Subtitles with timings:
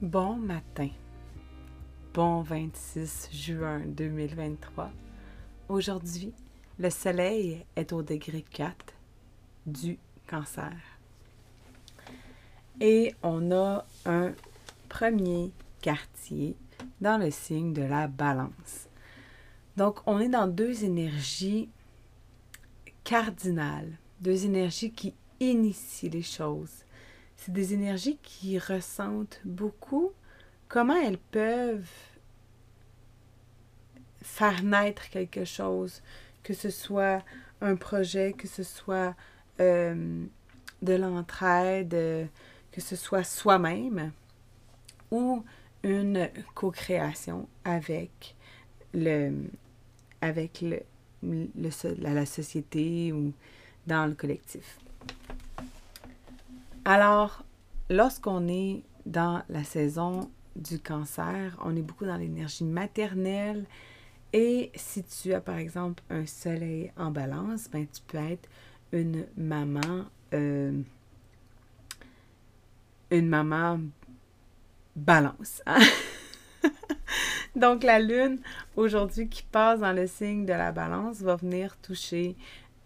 [0.00, 0.90] Bon matin.
[2.14, 4.92] Bon 26 juin 2023.
[5.68, 6.32] Aujourd'hui,
[6.78, 8.94] le soleil est au degré 4
[9.66, 9.98] du
[10.28, 10.72] cancer.
[12.80, 14.34] Et on a un
[14.88, 15.50] premier
[15.82, 16.54] quartier
[17.00, 18.88] dans le signe de la balance.
[19.76, 21.70] Donc, on est dans deux énergies
[23.02, 26.84] cardinales, deux énergies qui initient les choses
[27.38, 30.12] c'est des énergies qui ressentent beaucoup
[30.68, 31.88] comment elles peuvent
[34.20, 36.02] faire naître quelque chose,
[36.42, 37.24] que ce soit
[37.60, 39.14] un projet, que ce soit
[39.60, 40.24] euh,
[40.82, 42.28] de l'entraide,
[42.72, 44.12] que ce soit soi-même
[45.10, 45.44] ou
[45.82, 48.34] une co-création avec
[48.92, 49.32] le
[50.20, 50.80] avec le,
[52.00, 53.32] la société ou
[53.86, 54.78] dans le collectif?
[56.90, 57.44] Alors,
[57.90, 63.66] lorsqu'on est dans la saison du cancer, on est beaucoup dans l'énergie maternelle.
[64.32, 68.48] Et si tu as par exemple un soleil en balance, ben, tu peux être
[68.92, 70.80] une maman, euh,
[73.10, 73.80] une maman
[74.96, 75.60] balance.
[75.66, 75.80] Hein?
[77.54, 78.38] Donc la lune
[78.76, 82.34] aujourd'hui qui passe dans le signe de la balance va venir toucher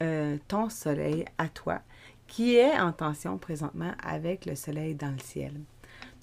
[0.03, 1.83] euh, ton soleil à toi
[2.33, 5.53] qui est en tension présentement avec le soleil dans le ciel.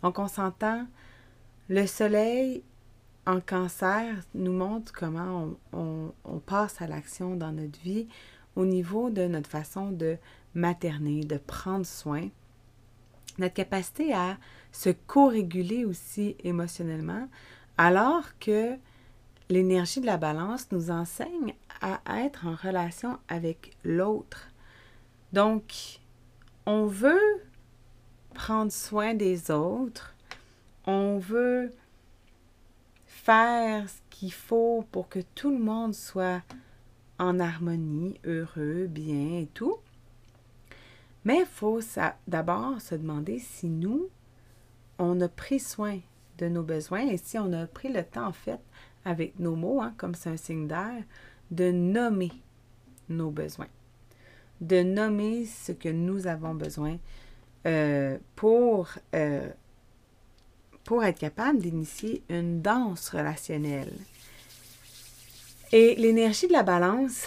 [0.01, 0.87] Donc on s'entend,
[1.67, 2.63] le soleil
[3.27, 6.11] en cancer nous montre comment on,
[6.47, 8.07] passe à l'action dans notre vie
[8.55, 10.17] au niveau de notre façon de
[10.55, 12.27] materner, de prendre soin,
[13.37, 14.39] notre capacité à
[14.71, 17.29] se co-réguler aussi émotionnellement,
[17.77, 18.75] alors que
[19.47, 24.49] l'énergie de la balance nous enseigne à être en relation avec l'autre.
[25.33, 25.99] Donc,
[26.65, 27.43] on veut
[28.33, 30.15] prendre soin des autres,
[30.85, 31.71] on veut
[33.05, 36.41] faire ce qu'il faut pour que tout le monde soit
[37.19, 39.77] en harmonie, heureux, bien et tout.
[41.25, 41.81] Mais il faut
[42.27, 44.09] d'abord se demander si nous,
[44.97, 45.99] on a pris soin
[46.39, 48.59] de nos besoins et si on a pris le temps, en fait,
[49.05, 51.03] avec nos mots, hein, comme c'est un signe d'air,
[51.51, 52.31] de nommer
[53.09, 53.67] nos besoins
[54.61, 56.97] de nommer ce que nous avons besoin
[57.65, 59.49] euh, pour, euh,
[60.83, 63.93] pour être capable d'initier une danse relationnelle.
[65.71, 67.25] Et l'énergie de la balance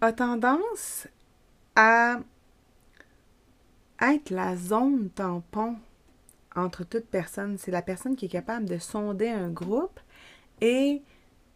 [0.00, 1.06] a tendance
[1.76, 2.18] à
[4.00, 5.76] être la zone tampon
[6.54, 7.56] entre toutes personnes.
[7.58, 10.00] C'est la personne qui est capable de sonder un groupe
[10.60, 11.02] et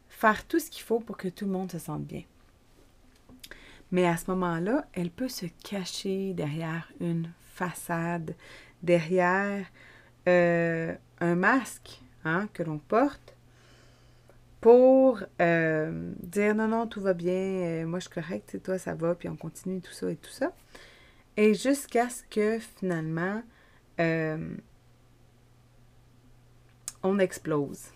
[0.09, 2.23] faire tout ce qu'il faut pour que tout le monde se sente bien.
[3.91, 8.35] Mais à ce moment-là, elle peut se cacher derrière une façade,
[8.83, 9.67] derrière
[10.29, 13.35] euh, un masque hein, que l'on porte
[14.61, 18.95] pour euh, dire non, non, tout va bien, euh, moi je suis correcte, toi ça
[18.95, 20.53] va, puis on continue tout ça et tout ça.
[21.37, 23.43] Et jusqu'à ce que finalement,
[27.03, 27.87] on explose,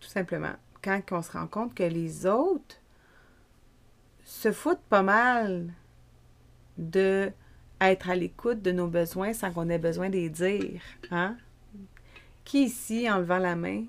[0.00, 0.54] tout simplement.
[0.82, 2.81] Quand on se rend compte que les autres
[4.32, 5.74] se foutent pas mal
[6.78, 7.30] de
[7.80, 10.80] être à l'écoute de nos besoins sans qu'on ait besoin de les dire.
[11.10, 11.36] Hein?
[12.44, 13.84] Qui ici, en levant la main,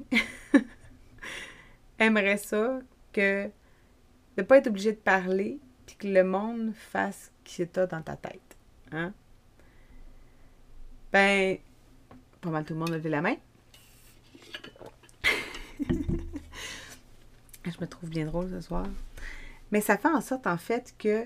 [1.99, 2.81] aimerait ça
[3.13, 3.51] que de
[4.37, 7.87] ne pas être obligé de parler puis que le monde fasse ce que tu as
[7.87, 8.57] dans ta tête?
[8.91, 9.13] Hein?
[11.11, 11.57] Ben,
[12.41, 13.35] pas mal tout le monde a levé la main.
[17.65, 18.85] Je me trouve bien drôle ce soir.
[19.71, 21.25] Mais ça fait en sorte, en fait, que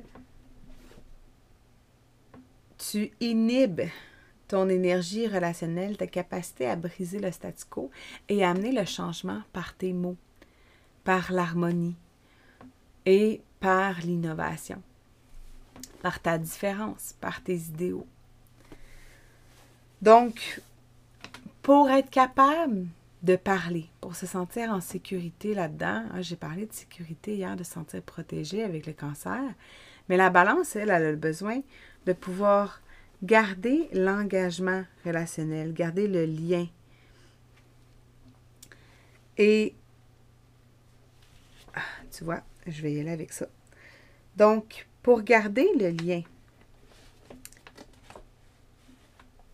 [2.78, 3.82] tu inhibes
[4.48, 7.92] ton énergie relationnelle, ta capacité à briser le statu quo
[8.30, 10.16] et à amener le changement par tes mots,
[11.04, 11.96] par l'harmonie
[13.06, 14.82] et par l'innovation,
[16.02, 18.08] par ta différence, par tes idéaux.
[20.02, 20.62] Donc,
[21.62, 22.86] pour être capable
[23.24, 26.06] de parler, pour se sentir en sécurité là-dedans.
[26.14, 29.42] Ah, j'ai parlé de sécurité hier, de se sentir protégé avec le cancer.
[30.08, 31.62] Mais la balance, elle, elle a le besoin
[32.06, 32.82] de pouvoir
[33.24, 36.68] garder l'engagement relationnel, garder le lien.
[39.38, 39.76] Et,
[41.76, 41.82] ah,
[42.12, 43.48] tu vois, je vais y aller avec ça.
[44.36, 46.22] Donc, pour garder le lien,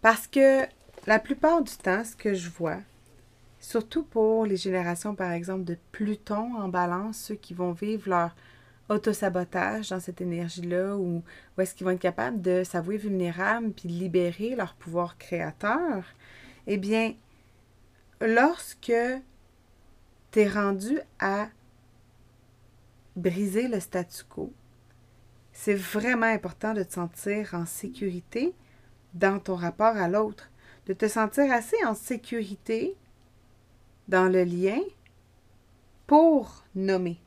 [0.02, 0.66] parce que
[1.08, 2.80] la plupart du temps, ce que je vois,
[3.64, 8.36] surtout pour les générations, par exemple, de Pluton en balance, ceux qui vont vivre leur
[8.90, 11.24] autosabotage dans cette énergie-là, ou,
[11.58, 16.04] est-ce qu'ils vont être capables de s'avouer vulnérables puis libérer leur pouvoir créateur,
[16.68, 17.14] eh bien,
[18.20, 18.92] lorsque
[20.32, 21.48] tu es rendu à
[23.16, 24.52] briser le statu quo,
[25.54, 28.54] c'est vraiment important de te sentir en sécurité
[29.14, 30.52] dans ton rapport à l'autre,
[30.88, 32.98] de te sentir assez en sécurité
[34.08, 34.80] dans le lien
[36.08, 37.20] pour nommer.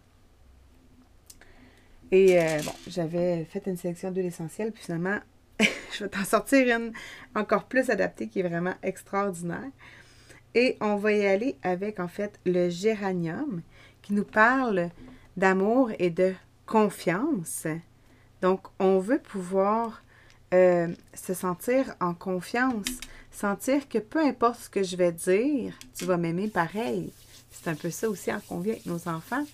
[2.13, 5.19] Et euh, bon, j'avais fait une sélection d'huile essentielle, puis finalement,
[5.61, 6.93] je vais t'en sortir une
[7.35, 9.71] encore plus adaptée qui est vraiment extraordinaire.
[10.55, 13.63] Et on va y aller avec en fait le géranium
[14.03, 14.91] qui nous parle
[15.37, 16.35] d'amour et de
[16.65, 17.67] confiance.
[18.41, 20.03] Donc, on veut pouvoir
[20.55, 22.87] euh, se sentir en confiance,
[23.37, 27.13] sentir que peu importe ce que je vais dire, tu vas m'aimer pareil.
[27.51, 29.45] C'est un peu ça aussi qu'on vit avec nos enfants.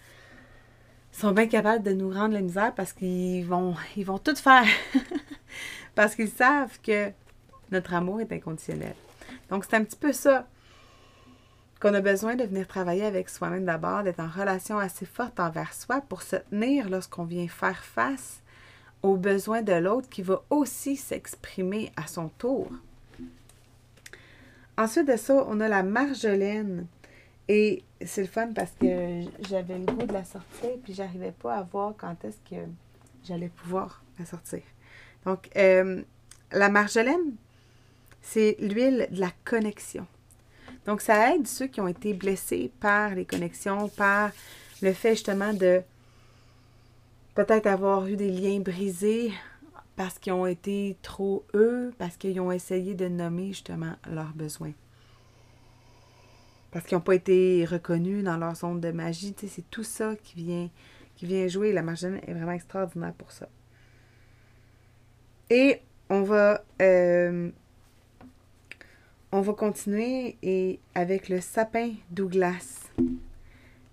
[1.13, 4.37] Ils sont bien capables de nous rendre la misère parce qu'ils vont, ils vont tout
[4.37, 4.67] faire.
[5.95, 7.11] parce qu'ils savent que
[7.71, 8.95] notre amour est inconditionnel.
[9.51, 10.47] Donc, c'est un petit peu ça
[11.81, 15.75] qu'on a besoin de venir travailler avec soi-même d'abord, d'être en relation assez forte envers
[15.75, 18.41] soi pour se tenir lorsqu'on vient faire face
[19.03, 22.71] aux besoins de l'autre qui va aussi s'exprimer à son tour.
[24.79, 26.87] Ensuite de ça, on a la marjolaine.
[27.49, 31.57] Et c'est le fun parce que j'avais le goût de la sortir, puis j'arrivais pas
[31.57, 32.63] à voir quand est-ce que
[33.25, 34.63] j'allais pouvoir la sortir.
[35.27, 36.03] Donc, euh,
[36.53, 37.35] la marjolaine,
[38.21, 40.07] c'est l'huile de la connexion.
[40.87, 44.31] Donc, ça aide ceux qui ont été blessés par les connexions, par
[44.81, 45.83] le fait justement de
[47.35, 49.33] peut-être avoir eu des liens brisés
[50.03, 54.73] parce qu'ils ont été trop eux, parce qu'ils ont essayé de nommer justement leurs besoins.
[56.73, 59.33] Parce qu'ils n'ont pas été reconnus dans leur zone de magie.
[59.47, 60.69] C'est tout ça qui vient,
[61.15, 61.73] qui vient jouer.
[61.73, 63.49] La magie est vraiment extraordinaire pour ça.
[65.51, 67.53] Et on va, euh,
[69.31, 72.91] on va continuer et avec le sapin Douglas.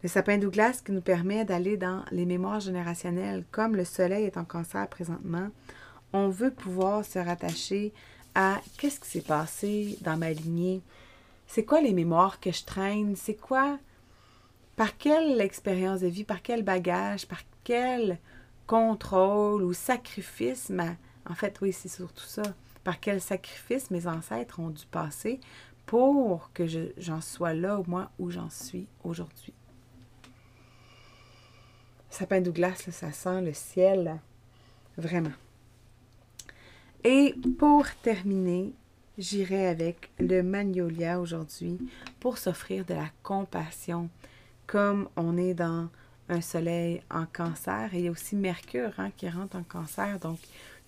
[0.01, 3.43] Le sapin Douglas qui nous permet d'aller dans les mémoires générationnelles.
[3.51, 5.49] Comme le soleil est en cancer présentement,
[6.13, 7.93] on veut pouvoir se rattacher
[8.35, 10.81] à qu'est-ce qui s'est passé dans ma lignée.
[11.47, 13.15] C'est quoi les mémoires que je traîne?
[13.15, 13.79] C'est quoi,
[14.75, 18.19] par quelle expérience de vie, par quel bagage, par quel
[18.67, 20.71] contrôle ou sacrifice,
[21.27, 22.43] en fait, oui, c'est surtout ça,
[22.83, 25.39] par quel sacrifice mes ancêtres ont dû passer
[25.85, 26.65] pour que
[26.97, 29.53] j'en sois là, moi, où j'en suis aujourd'hui.
[32.11, 34.19] Sapin Douglas, ça sent le ciel,
[34.97, 35.31] vraiment.
[37.03, 38.73] Et pour terminer,
[39.17, 41.77] j'irai avec le magnolia aujourd'hui
[42.19, 44.09] pour s'offrir de la compassion.
[44.67, 45.89] Comme on est dans
[46.27, 50.19] un soleil en cancer, et il y a aussi Mercure hein, qui rentre en cancer,
[50.19, 50.39] donc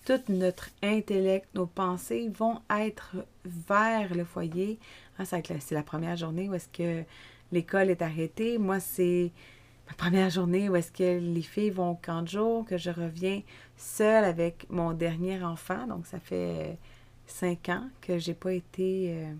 [0.04, 4.78] tout notre intellect, nos pensées vont être vers le foyer.
[5.18, 7.04] Hein, c'est la première journée où est-ce que
[7.52, 8.58] l'école est arrêtée.
[8.58, 9.32] Moi, c'est
[9.92, 13.42] première journée où est-ce que les filles vont au camp de jour, que je reviens
[13.76, 15.86] seule avec mon dernier enfant.
[15.86, 16.78] Donc, ça fait
[17.26, 19.34] cinq ans que j'ai pas été euh,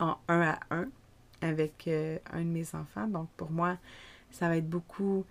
[0.00, 0.88] en un à un
[1.40, 3.06] avec euh, un de mes enfants.
[3.06, 3.76] Donc, pour moi,
[4.30, 5.24] ça va être beaucoup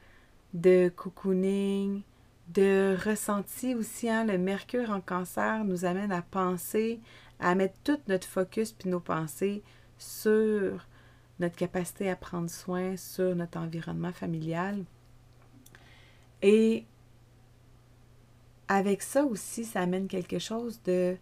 [0.54, 2.02] de cocooning,
[2.50, 4.10] de ressenti aussi.
[4.10, 4.26] Hein.
[4.26, 7.00] Le mercure en cancer nous amène à penser,
[7.40, 9.64] à mettre tout notre focus puis nos pensées
[9.98, 10.86] sur
[11.44, 14.84] notre capacité à prendre soin sur notre environnement familial.
[16.42, 16.86] Et
[18.68, 21.18] avec ça aussi, ça amène quelque chose de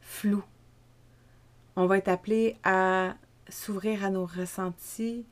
[0.00, 0.44] flou.
[1.74, 3.16] On va être appelé à
[3.48, 5.24] s'ouvrir à nos ressentis,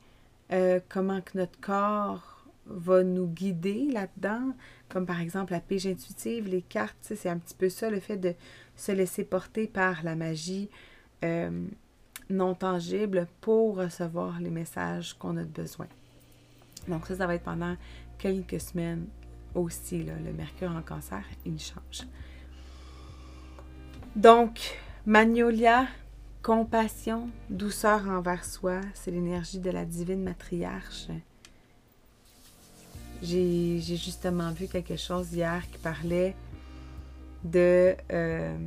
[0.51, 4.53] euh, comment que notre corps va nous guider là-dedans,
[4.89, 8.17] comme par exemple la pige intuitive, les cartes, c'est un petit peu ça, le fait
[8.17, 8.33] de
[8.75, 10.69] se laisser porter par la magie.
[11.23, 11.67] Euh,
[12.31, 15.87] non tangible pour recevoir les messages qu'on a besoin.
[16.87, 17.75] Donc ça, ça va être pendant
[18.17, 19.07] quelques semaines
[19.55, 20.03] aussi.
[20.03, 22.07] le mercure en cancer, il change.
[24.15, 25.87] Donc, Magnolia,
[26.41, 31.07] compassion, douceur envers soi, c'est l'énergie de la divine matriarche.
[33.21, 36.35] J'ai justement vu quelque chose hier qui parlait
[37.43, 38.57] de euh,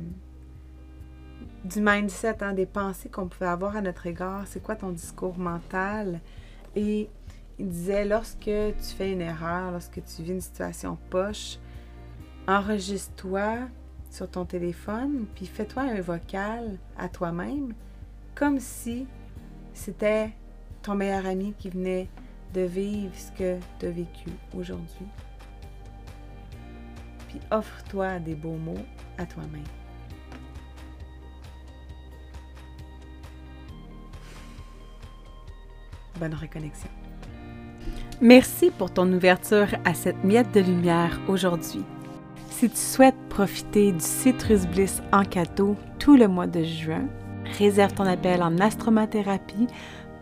[1.63, 4.43] du mindset, hein, des pensées qu'on pouvait avoir à notre égard.
[4.47, 6.21] C'est quoi ton discours mental?
[6.75, 7.09] Et
[7.57, 11.57] il disait, lorsque tu fais une erreur, lorsque tu vis une situation poche,
[12.47, 13.59] enregistre-toi
[14.11, 17.73] sur ton téléphone, puis fais-toi un vocal à toi-même,
[18.35, 19.07] comme si
[19.73, 20.31] c'était
[20.81, 22.07] ton meilleur ami qui venait
[22.53, 25.07] de vivre ce que tu as vécu aujourd'hui.
[27.27, 28.85] Puis offre-toi des beaux mots
[29.17, 29.63] à toi-même.
[36.19, 36.89] Bonne reconnexion.
[38.21, 41.83] Merci pour ton ouverture à cette miette de lumière aujourd'hui.
[42.49, 47.05] Si tu souhaites profiter du Citrus Bliss en cadeau tout le mois de juin,
[47.59, 49.67] réserve ton appel en astromathérapie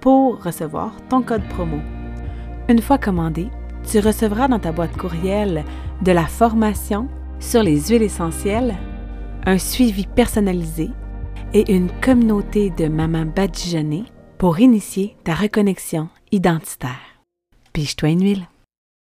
[0.02, 1.78] pour recevoir ton code promo.
[2.68, 3.50] Une fois commandé,
[3.90, 5.64] tu recevras dans ta boîte courriel
[6.02, 7.08] de la formation
[7.40, 8.76] sur les huiles essentielles,
[9.46, 10.90] un suivi personnalisé
[11.54, 14.06] et une communauté de mamans badigeonnées
[14.44, 17.24] pour initier ta reconnexion identitaire.
[17.72, 18.48] Piche-toi une huile.